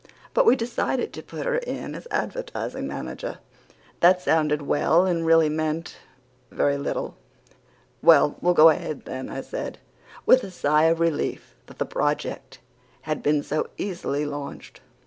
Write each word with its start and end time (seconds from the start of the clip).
But 0.33 0.47
we 0.47 0.55
decided 0.55 1.13
to 1.13 1.21
put 1.21 1.45
her 1.45 1.57
in 1.57 1.93
as 1.93 2.07
advertising 2.09 2.87
manager. 2.87 3.37
That 3.99 4.19
sounded 4.19 4.63
well 4.63 5.05
and 5.05 5.27
really 5.27 5.47
meant 5.47 5.97
very 6.49 6.75
little. 6.75 7.17
"Well, 8.01 8.35
we'll 8.41 8.55
go 8.55 8.69
ahead 8.69 9.05
then," 9.05 9.29
I 9.29 9.41
said, 9.41 9.77
with 10.25 10.43
a 10.43 10.49
sigh 10.49 10.85
of 10.85 10.99
relief 10.99 11.53
that 11.67 11.77
the 11.77 11.85
project 11.85 12.57
had 13.01 13.21
been 13.21 13.43
so 13.43 13.69
easily 13.77 14.25
launched. 14.25 14.81